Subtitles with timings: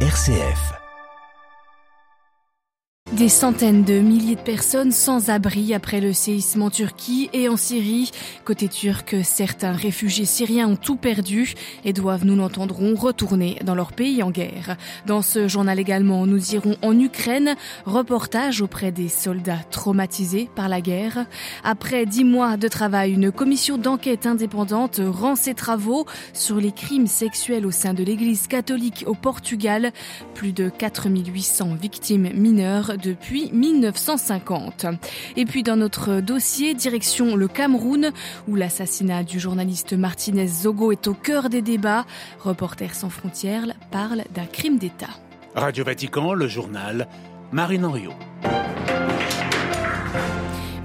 [0.00, 0.85] RCF.
[3.16, 7.56] Des centaines de milliers de personnes sans abri après le séisme en Turquie et en
[7.56, 8.10] Syrie.
[8.44, 11.54] Côté turc, certains réfugiés syriens ont tout perdu
[11.86, 14.76] et doivent, nous l'entendrons, retourner dans leur pays en guerre.
[15.06, 17.56] Dans ce journal également, nous irons en Ukraine,
[17.86, 21.24] reportage auprès des soldats traumatisés par la guerre.
[21.64, 26.04] Après dix mois de travail, une commission d'enquête indépendante rend ses travaux
[26.34, 29.92] sur les crimes sexuels au sein de l'église catholique au Portugal.
[30.34, 34.86] Plus de 4800 victimes mineures depuis 1950.
[35.36, 38.10] Et puis dans notre dossier, direction le Cameroun,
[38.48, 42.04] où l'assassinat du journaliste Martinez Zogo est au cœur des débats.
[42.40, 45.20] Reporters sans frontières parle d'un crime d'État.
[45.54, 47.08] Radio Vatican, le journal,
[47.52, 48.12] Marine Henriot.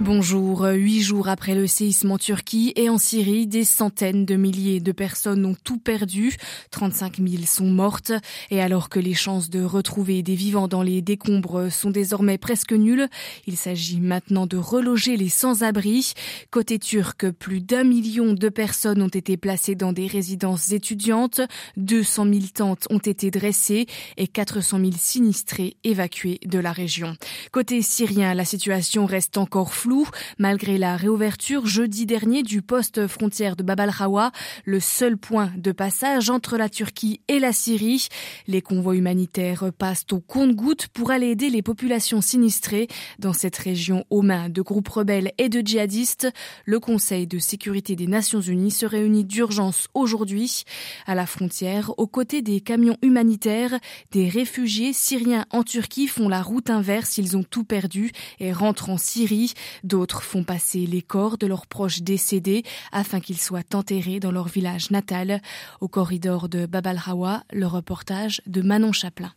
[0.03, 0.63] Bonjour.
[0.63, 4.91] Huit jours après le séisme en Turquie et en Syrie, des centaines de milliers de
[4.91, 6.37] personnes ont tout perdu.
[6.71, 8.11] 35 000 sont mortes.
[8.49, 12.73] Et alors que les chances de retrouver des vivants dans les décombres sont désormais presque
[12.73, 13.09] nulles,
[13.45, 16.13] il s'agit maintenant de reloger les sans-abri.
[16.49, 21.41] Côté turc, plus d'un million de personnes ont été placées dans des résidences étudiantes.
[21.77, 23.85] 200 000 tentes ont été dressées
[24.17, 27.15] et 400 000 sinistrés évacués de la région.
[27.51, 29.90] Côté syrien, la situation reste encore floue
[30.37, 34.31] malgré la réouverture jeudi dernier du poste frontière de Bab al-Rawa,
[34.65, 38.07] le seul point de passage entre la Turquie et la Syrie.
[38.47, 42.87] Les convois humanitaires passent au compte-gouttes pour aller aider les populations sinistrées
[43.19, 46.27] dans cette région aux mains de groupes rebelles et de djihadistes.
[46.65, 50.63] Le Conseil de sécurité des Nations Unies se réunit d'urgence aujourd'hui
[51.05, 53.77] à la frontière aux côtés des camions humanitaires.
[54.11, 58.89] Des réfugiés syriens en Turquie font la route inverse, ils ont tout perdu et rentrent
[58.89, 59.53] en Syrie.
[59.83, 64.47] D'autres font passer les corps de leurs proches décédés afin qu'ils soient enterrés dans leur
[64.47, 65.41] village natal.
[65.79, 69.31] Au corridor de Bab al-Hawa, le reportage de Manon Chaplin.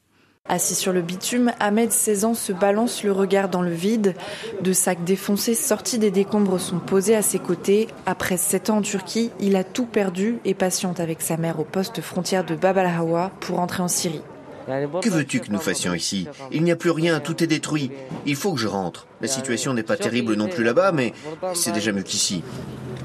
[0.46, 4.14] Assis sur le bitume, Ahmed, 16 ans, se balance le regard dans le vide.
[4.60, 7.88] Deux sacs défoncés sortis des décombres sont posés à ses côtés.
[8.04, 11.64] Après 7 ans en Turquie, il a tout perdu et patiente avec sa mère au
[11.64, 14.20] poste frontière de Bab al-Hawa pour entrer en Syrie.
[14.66, 16.26] Que veux-tu que nous fassions ici?
[16.50, 17.90] Il n'y a plus rien, tout est détruit.
[18.26, 19.06] Il faut que je rentre.
[19.20, 21.12] La situation n'est pas terrible non plus là-bas, mais
[21.54, 22.42] c'est déjà mieux qu'ici.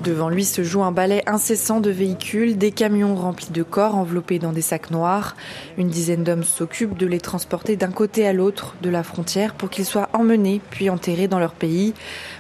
[0.04, 4.40] Devant lui se joue un balai incessant de véhicules, des camions remplis de corps enveloppés
[4.40, 5.36] dans des sacs noirs.
[5.78, 9.70] Une dizaine d'hommes s'occupent de les transporter d'un côté à l'autre de la frontière pour
[9.70, 11.94] qu'ils soient emmenés puis enterrés dans leur pays.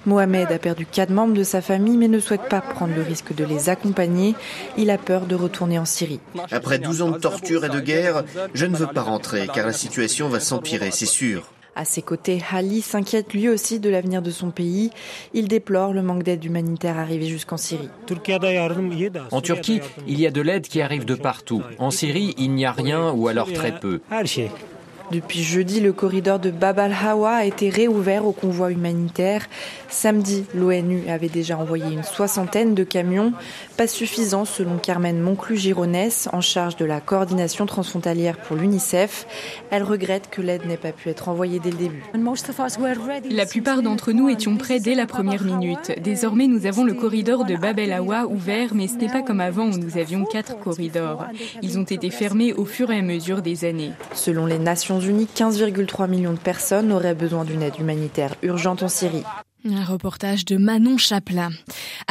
[0.05, 3.35] Mohamed a perdu quatre membres de sa famille mais ne souhaite pas prendre le risque
[3.35, 4.35] de les accompagner.
[4.77, 6.21] Il a peur de retourner en Syrie.
[6.51, 9.73] Après 12 ans de torture et de guerre, je ne veux pas rentrer car la
[9.73, 11.51] situation va s'empirer, c'est sûr.
[11.75, 14.89] À ses côtés, Ali s'inquiète lui aussi de l'avenir de son pays.
[15.33, 17.89] Il déplore le manque d'aide humanitaire arrivé jusqu'en Syrie.
[19.31, 21.63] En Turquie, il y a de l'aide qui arrive de partout.
[21.77, 24.01] En Syrie, il n'y a rien ou alors très peu.
[25.11, 29.47] Depuis jeudi, le corridor de Bab al-Hawa a été réouvert au convoi humanitaire.
[29.89, 33.33] Samedi, l'ONU avait déjà envoyé une soixantaine de camions,
[33.75, 39.25] pas suffisant selon Carmen Monclu-Gironès, en charge de la coordination transfrontalière pour l'UNICEF.
[39.71, 42.03] Elle regrette que l'aide n'ait pas pu être envoyée dès le début.
[43.31, 45.91] La plupart d'entre nous étions prêts dès la première minute.
[46.03, 49.65] Désormais, nous avons le corridor de Bab el-Hawa ouvert, mais ce n'est pas comme avant
[49.65, 51.25] où nous avions quatre corridors.
[51.63, 53.91] Ils ont été fermés au fur et à mesure des années.
[54.13, 58.87] Selon les Nations Unies, 15,3 millions de personnes auraient besoin d'une aide humanitaire urgente en
[58.89, 59.23] Syrie.
[59.65, 61.49] Un reportage de Manon Chaplin.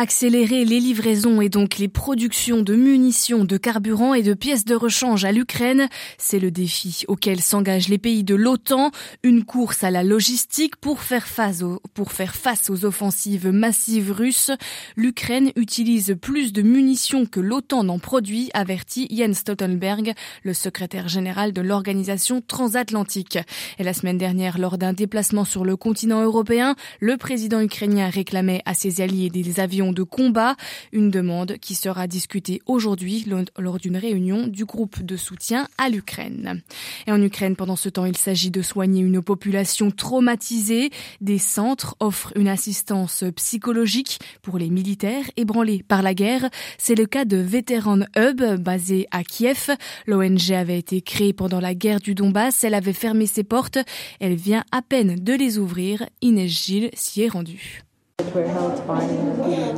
[0.01, 4.77] Accélérer les livraisons et donc les productions de munitions, de carburant et de pièces de
[4.77, 5.89] rechange à l'Ukraine,
[6.19, 8.93] c'est le défi auquel s'engagent les pays de l'OTAN.
[9.25, 14.13] Une course à la logistique pour faire face aux, pour faire face aux offensives massives
[14.13, 14.53] russes.
[14.95, 20.15] L'Ukraine utilise plus de munitions que l'OTAN n'en produit, avertit Jens Stoltenberg,
[20.45, 23.41] le secrétaire général de l'organisation transatlantique.
[23.81, 28.63] Et la semaine dernière, lors d'un déplacement sur le continent européen, le président ukrainien réclamait
[28.65, 30.57] à ses alliés des avions de combat,
[30.93, 33.27] une demande qui sera discutée aujourd'hui
[33.59, 36.63] lors d'une réunion du groupe de soutien à l'Ukraine.
[37.07, 40.91] Et en Ukraine, pendant ce temps, il s'agit de soigner une population traumatisée.
[41.21, 46.49] Des centres offrent une assistance psychologique pour les militaires ébranlés par la guerre.
[46.79, 49.71] C'est le cas de Veteran Hub, basé à Kiev.
[50.07, 52.65] L'ONG avait été créée pendant la guerre du Donbass.
[52.65, 53.79] Elle avait fermé ses portes.
[54.21, 56.05] Elle vient à peine de les ouvrir.
[56.23, 57.88] Inès Gilles s'y est rendu.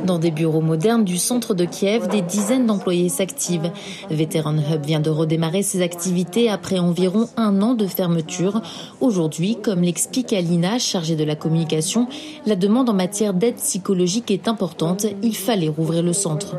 [0.05, 3.71] Dans des bureaux modernes du centre de Kiev, des dizaines d'employés s'activent.
[4.09, 8.61] Veteran Hub vient de redémarrer ses activités après environ un an de fermeture.
[8.99, 12.07] Aujourd'hui, comme l'explique Alina, chargée de la communication,
[12.45, 15.05] la demande en matière d'aide psychologique est importante.
[15.21, 16.57] Il fallait rouvrir le centre.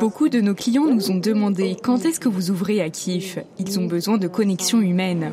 [0.00, 3.42] Beaucoup de nos clients nous ont demandé quand est-ce que vous ouvrez à Kiev?
[3.58, 5.32] Ils ont besoin de connexion humaine.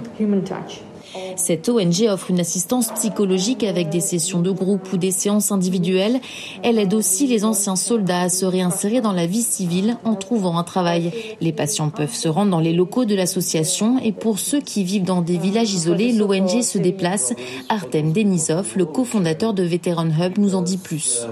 [1.36, 6.19] Cette ONG offre une assistance psychologique avec des sessions de groupe ou des séances individuelles.
[6.63, 10.58] Elle aide aussi les anciens soldats à se réinsérer dans la vie civile en trouvant
[10.58, 11.12] un travail.
[11.42, 15.04] Les patients peuvent se rendre dans les locaux de l'association et pour ceux qui vivent
[15.04, 17.34] dans des villages isolés, l'ONG se déplace.
[17.69, 21.28] Artem Denisov, le cofondateur de Veteran Hub, nous en dit plus.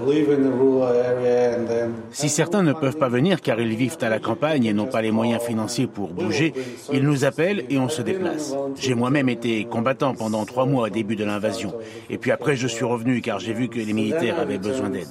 [2.10, 5.02] Si certains ne peuvent pas venir car ils vivent à la campagne et n'ont pas
[5.02, 6.52] les moyens financiers pour bouger,
[6.92, 8.54] ils nous appellent et on se déplace.
[8.78, 11.72] J'ai moi-même été combattant pendant trois mois au début de l'invasion.
[12.10, 15.08] Et puis après, je suis revenu car j'ai vu que les militaires avaient besoin d'aide.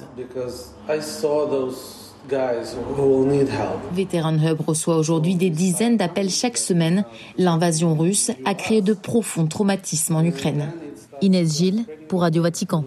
[3.91, 7.05] Veteran Hub reçoit aujourd'hui des dizaines d'appels chaque semaine.
[7.37, 10.71] L'invasion russe a créé de profonds traumatismes en Ukraine.
[11.21, 12.83] Inès Gilles pour Radio Vatican.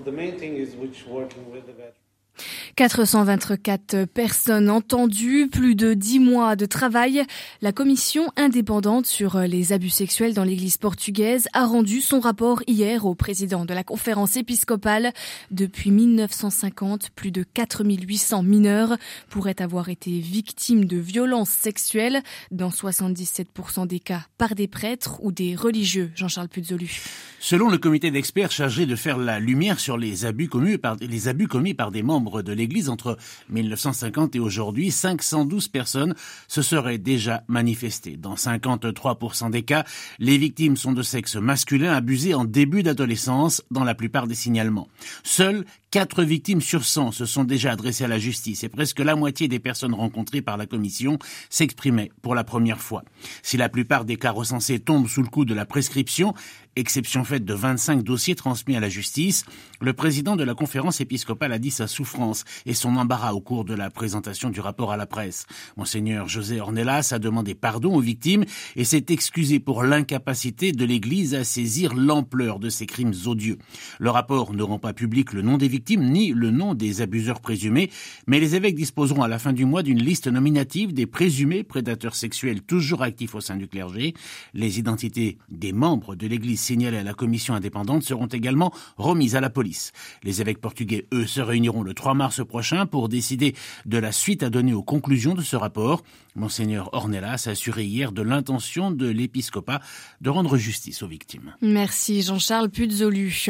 [2.77, 7.25] 424 personnes entendues, plus de 10 mois de travail.
[7.61, 13.05] La commission indépendante sur les abus sexuels dans l'église portugaise a rendu son rapport hier
[13.05, 15.13] au président de la conférence épiscopale.
[15.51, 18.97] Depuis 1950, plus de 4800 mineurs
[19.29, 25.31] pourraient avoir été victimes de violences sexuelles, dans 77% des cas par des prêtres ou
[25.33, 26.11] des religieux.
[26.15, 27.03] Jean-Charles Puzolu.
[27.39, 32.03] Selon le comité d'experts chargé de faire la lumière sur les abus commis par, des
[32.03, 33.17] membres de l'Église entre
[33.51, 36.15] 1950 et aujourd'hui, 512 personnes
[36.49, 38.17] se seraient déjà manifestées.
[38.17, 39.85] Dans 53% des cas,
[40.19, 44.89] les victimes sont de sexe masculin abusées en début d'adolescence dans la plupart des signalements.
[45.23, 49.15] Seules 4 victimes sur 100 se sont déjà adressées à la justice et presque la
[49.15, 51.19] moitié des personnes rencontrées par la commission
[51.51, 53.05] s'exprimaient pour la première fois.
[53.43, 56.33] Si la plupart des cas recensés tombent sous le coup de la prescription,
[56.77, 59.45] exception faite de 25 dossiers transmis à la justice,
[59.83, 63.67] le président de la conférence épiscopale a dit sa souffrance et son embarras au cours
[63.67, 65.45] de la présentation du rapport à la presse.
[65.77, 68.47] Monseigneur José Ornelas a demandé pardon aux victimes
[68.77, 73.59] et s'est excusé pour l'incapacité de l'Église à saisir l'ampleur de ces crimes odieux.
[73.99, 77.41] Le rapport ne rend pas public le nom des victimes ni le nom des abuseurs
[77.41, 77.91] présumés,
[78.27, 82.15] mais les évêques disposeront à la fin du mois d'une liste nominative des présumés prédateurs
[82.15, 84.15] sexuels toujours actifs au sein du clergé.
[84.55, 89.41] Les identités des membres de l'Église signalées à la commission indépendante seront également remises à
[89.41, 89.93] la police.
[90.23, 93.55] Les évêques portugais, eux, se réuniront le 3 mars prochain pour décider
[93.87, 96.03] de la suite à donner aux conclusions de ce rapport.
[96.35, 99.81] Monseigneur Ornelas a assuré hier de l'intention de l'épiscopat
[100.21, 101.55] de rendre justice aux victimes.
[101.61, 103.47] Merci Jean-Charles Puzolu.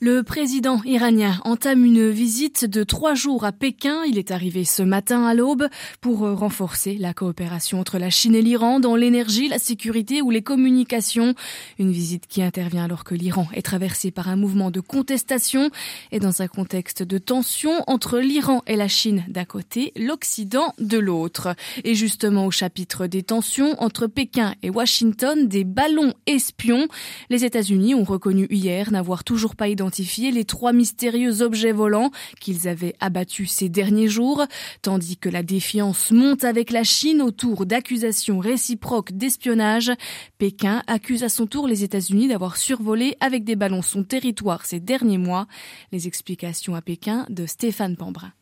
[0.00, 4.02] Le président iranien entame une visite de trois jours à Pékin.
[4.06, 5.68] Il est arrivé ce matin à l'aube
[6.00, 10.42] pour renforcer la coopération entre la Chine et l'Iran dans l'énergie, la sécurité ou les
[10.42, 11.34] communications.
[11.78, 15.70] Une visite qui intervient alors que l'Iran est traversé par un mouvement de contestation
[16.12, 20.98] et dans un contexte de tension entre l'Iran et la Chine d'un côté, l'Occident de
[20.98, 21.54] l'autre.
[21.84, 26.88] Et justement, au chapitre des tensions entre Pékin et Washington, des ballons espions.
[27.30, 32.10] Les États-Unis ont reconnu hier n'avoir toujours pas identifié les trois mystérieux objets volants
[32.40, 34.44] qu'ils avaient abattus ces derniers jours,
[34.82, 39.92] tandis que la défiance monte avec la Chine autour d'accusations réciproques d'espionnage.
[40.38, 44.80] Pékin accuse à son tour les États-Unis d'avoir survolé avec des ballons son territoire ces
[44.80, 45.46] derniers mois.
[45.92, 48.32] Les explications à Pékin de Stéphane Pambrin.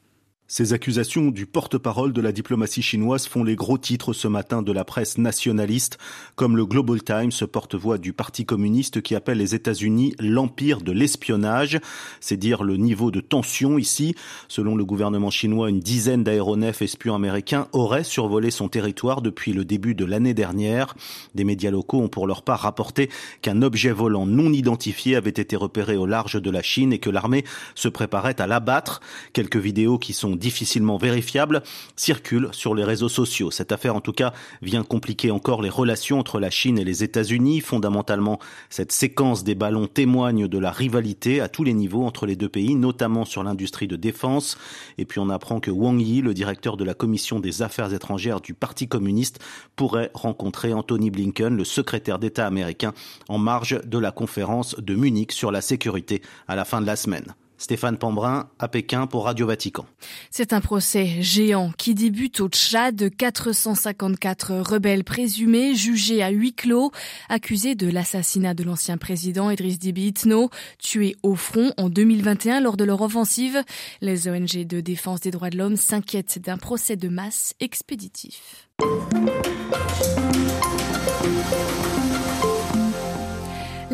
[0.46, 4.72] Ces accusations du porte-parole de la diplomatie chinoise font les gros titres ce matin de
[4.72, 5.96] la presse nationaliste,
[6.36, 11.80] comme le Global Times, porte-voix du Parti communiste qui appelle les États-Unis l'empire de l'espionnage.
[12.20, 14.14] C'est dire le niveau de tension ici.
[14.46, 19.64] Selon le gouvernement chinois, une dizaine d'aéronefs espions américains auraient survolé son territoire depuis le
[19.64, 20.94] début de l'année dernière.
[21.34, 23.08] Des médias locaux ont pour leur part rapporté
[23.40, 27.08] qu'un objet volant non identifié avait été repéré au large de la Chine et que
[27.08, 29.00] l'armée se préparait à l'abattre.
[29.32, 31.62] Quelques vidéos qui sont difficilement vérifiables
[31.96, 33.50] circulent sur les réseaux sociaux.
[33.50, 37.04] Cette affaire, en tout cas, vient compliquer encore les relations entre la Chine et les
[37.04, 37.60] États-Unis.
[37.60, 38.38] Fondamentalement,
[38.70, 42.48] cette séquence des ballons témoigne de la rivalité à tous les niveaux entre les deux
[42.48, 44.58] pays, notamment sur l'industrie de défense.
[44.98, 48.40] Et puis on apprend que Wang Yi, le directeur de la commission des affaires étrangères
[48.40, 49.40] du Parti communiste,
[49.76, 52.92] pourrait rencontrer Anthony Blinken, le secrétaire d'État américain,
[53.28, 56.96] en marge de la conférence de Munich sur la sécurité à la fin de la
[56.96, 57.34] semaine.
[57.58, 59.86] Stéphane Pambrin à Pékin pour Radio Vatican.
[60.30, 63.10] C'est un procès géant qui débute au Tchad.
[63.16, 66.90] 454 rebelles présumés, jugés à huis clos,
[67.28, 72.76] accusés de l'assassinat de l'ancien président Idriss Déby Itno, tué au front en 2021 lors
[72.76, 73.62] de leur offensive.
[74.00, 78.68] Les ONG de défense des droits de l'homme s'inquiètent d'un procès de masse expéditif.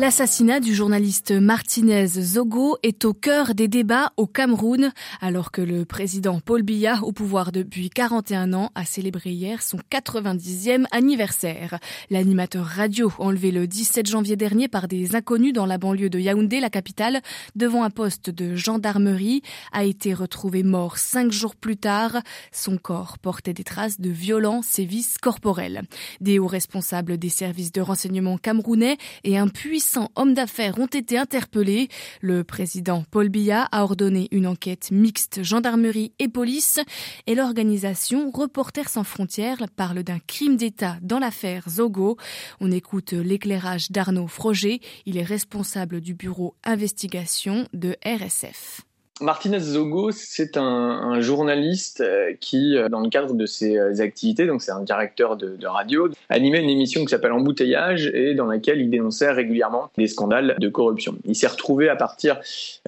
[0.01, 4.91] L'assassinat du journaliste Martinez Zogo est au cœur des débats au Cameroun,
[5.21, 9.77] alors que le président Paul Biya, au pouvoir depuis 41 ans, a célébré hier son
[9.91, 11.77] 90e anniversaire.
[12.09, 16.59] L'animateur radio, enlevé le 17 janvier dernier par des inconnus dans la banlieue de Yaoundé,
[16.61, 17.21] la capitale,
[17.55, 22.17] devant un poste de gendarmerie, a été retrouvé mort cinq jours plus tard.
[22.51, 25.83] Son corps portait des traces de violents sévices corporels.
[26.21, 31.17] Des hauts responsables des services de renseignement camerounais et un puissant hommes d'affaires ont été
[31.17, 31.89] interpellés.
[32.21, 36.79] Le président Paul Biya a ordonné une enquête mixte gendarmerie et police
[37.27, 42.17] et l'organisation Reporters sans frontières parle d'un crime d'État dans l'affaire Zogo.
[42.59, 44.81] On écoute l'éclairage d'Arnaud Froger.
[45.05, 48.81] Il est responsable du bureau investigation de RSF.
[49.21, 54.47] Martinez Zogo, c'est un, journaliste euh, qui, euh, dans le cadre de ses euh, activités,
[54.47, 58.81] donc c'est un directeur de, radio, animait une émission qui s'appelle Embouteillage et dans laquelle
[58.81, 61.15] il dénonçait régulièrement des scandales de corruption.
[61.25, 62.39] Il s'est retrouvé à partir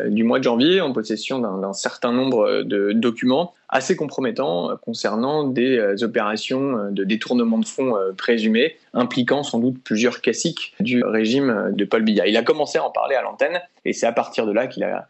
[0.04, 6.04] du mois de janvier en possession d'un certain nombre de documents assez compromettants concernant des
[6.04, 12.04] opérations de détournement de fonds présumés, impliquant sans doute plusieurs classiques du régime de Paul
[12.04, 12.28] Biya.
[12.28, 14.84] Il a commencé à en parler à l'antenne et c'est à partir de là qu'il
[14.84, 15.08] a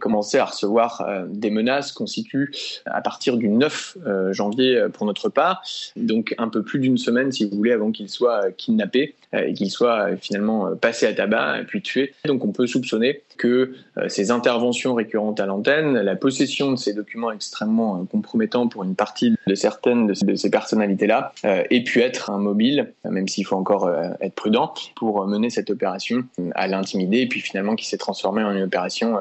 [0.00, 2.52] commencé à recevoir euh, des menaces constituent
[2.86, 5.62] à partir du 9 euh, janvier euh, pour notre part,
[5.96, 9.70] donc un peu plus d'une semaine si vous voulez avant qu'il soit kidnappé et qu'il
[9.70, 12.14] soit finalement passé à tabac et puis tué.
[12.24, 13.74] Donc on peut soupçonner que
[14.08, 19.34] ces interventions récurrentes à l'antenne, la possession de ces documents extrêmement compromettants pour une partie
[19.46, 24.34] de certaines de ces personnalités-là, ait pu être un mobile, même s'il faut encore être
[24.34, 28.62] prudent, pour mener cette opération à l'intimider et puis finalement qui s'est transformé en une
[28.62, 29.18] opération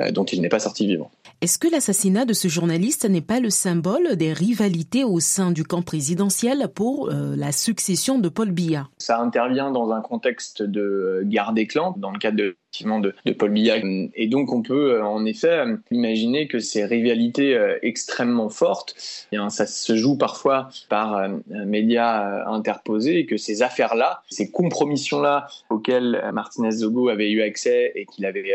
[0.00, 1.10] euh, dont il n'est pas sorti vivant.
[1.40, 5.64] Est-ce que l'assassinat de ce journaliste n'est pas le symbole des rivalités au sein du
[5.64, 8.88] camp présidentiel pour euh, la succession de Paul Biya?
[8.98, 13.50] Ça intervient dans un contexte de guerre des clans, dans le cadre de de, Paul
[13.50, 13.76] Biya.
[14.14, 18.94] Et donc on peut euh, en effet euh, imaginer que ces rivalités euh, extrêmement fortes,
[19.32, 25.48] eh ça se joue parfois par un média interposé et que ces affaires-là, ces compromissions-là
[25.68, 28.54] auxquelles Martinez Zogo avait eu accès et qu'il avait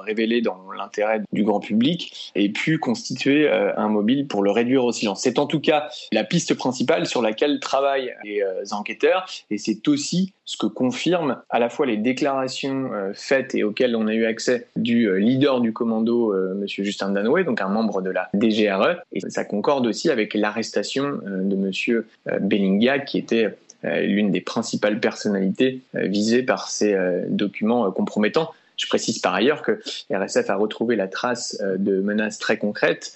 [0.00, 4.92] révélé dans l'intérêt du grand public, aient pu constituer un mobile pour le réduire au
[4.92, 5.22] silence.
[5.22, 10.34] C'est en tout cas la piste principale sur laquelle travaillent les enquêteurs et c'est aussi
[10.44, 14.68] ce que confirment à la fois les déclarations faites et auquel on a eu accès
[14.76, 19.00] du euh, leader du commando, euh, Monsieur Justin Danoué, donc un membre de la DGRE.
[19.12, 22.06] Et ça concorde aussi avec l'arrestation euh, de Monsieur
[22.40, 26.96] Bellinga, qui était l'une des principales personnalités visées par ces
[27.28, 28.50] documents compromettants.
[28.76, 29.80] Je précise par ailleurs que
[30.12, 33.12] RSF a retrouvé la trace de menaces très concrètes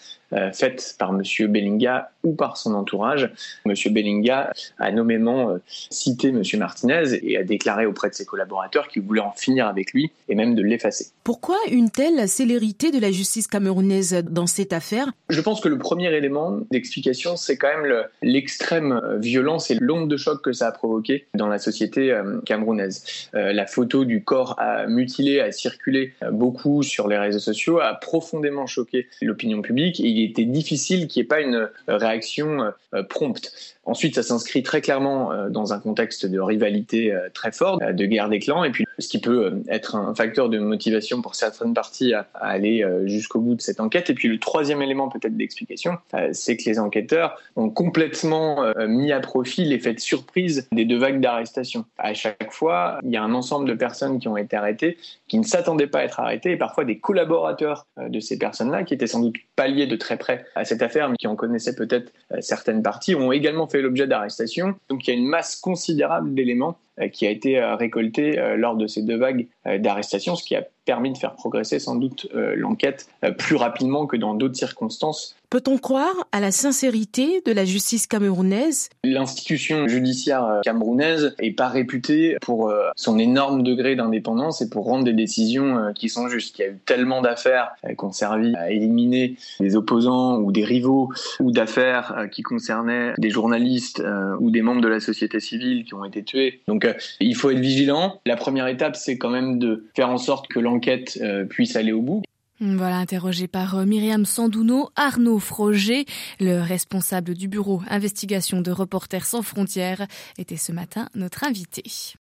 [0.52, 1.22] faites par M.
[1.48, 3.30] Bellinga ou par son entourage.
[3.66, 3.74] M.
[3.90, 6.42] Bellinga a nommément euh, cité M.
[6.58, 10.34] Martinez et a déclaré auprès de ses collaborateurs qu'il voulait en finir avec lui et
[10.34, 11.08] même de l'effacer.
[11.24, 15.06] Pourquoi une telle célérité de la justice camerounaise dans cette affaire?
[15.28, 20.16] Je pense que le premier élément d'explication, c'est quand même l'extrême violence et l'onde de
[20.16, 23.28] choc que ça a provoqué dans la société euh, camerounaise.
[23.34, 24.58] Euh, la photo du corps
[24.88, 30.21] mutilé a circulé beaucoup sur les réseaux sociaux, a profondément choqué l'opinion publique et il
[30.24, 33.52] était difficile qu'il n'y ait pas une réaction réaction euh, prompte.
[33.84, 38.04] Ensuite, ça s'inscrit très clairement euh, dans un contexte de rivalité euh, très fort, de
[38.04, 41.74] guerre des clans, et puis ce qui peut être un facteur de motivation pour certaines
[41.74, 44.10] parties à, aller jusqu'au bout de cette enquête.
[44.10, 45.96] Et puis le troisième élément peut-être d'explication,
[46.32, 51.20] c'est que les enquêteurs ont complètement mis à profit l'effet de surprise des deux vagues
[51.20, 51.84] d'arrestation.
[51.98, 55.38] À chaque fois, il y a un ensemble de personnes qui ont été arrêtées, qui
[55.38, 59.06] ne s'attendaient pas à être arrêtées, et parfois des collaborateurs de ces personnes-là, qui étaient
[59.06, 62.12] sans doute pas liés de très près à cette affaire, mais qui en connaissaient peut-être
[62.40, 64.74] certaines parties, ont également fait l'objet d'arrestation.
[64.88, 68.56] Donc il y a une masse considérable d'éléments euh, qui a été euh, récoltée euh,
[68.56, 72.26] lors de ces deux vagues d'arrestation, ce qui a permis de faire progresser sans doute
[72.34, 73.06] l'enquête
[73.38, 78.88] plus rapidement que dans d'autres circonstances Peut-on croire à la sincérité de la justice camerounaise?
[79.04, 85.04] L'institution judiciaire camerounaise est pas réputée pour euh, son énorme degré d'indépendance et pour rendre
[85.04, 86.58] des décisions euh, qui sont justes.
[86.58, 90.52] Il y a eu tellement d'affaires euh, qui ont servi à éliminer des opposants ou
[90.52, 94.02] des rivaux, ou d'affaires qui concernaient des journalistes
[94.40, 96.62] ou des membres de la société civile qui ont été tués.
[96.66, 96.81] Donc
[97.20, 98.20] il faut être vigilant.
[98.26, 102.02] La première étape, c'est quand même de faire en sorte que l'enquête puisse aller au
[102.02, 102.22] bout.
[102.64, 106.04] Voilà, interrogé par euh, Myriam Sandouno, Arnaud Froger,
[106.38, 110.06] le responsable du bureau investigation de Reporters sans frontières,
[110.38, 111.82] était ce matin notre invité.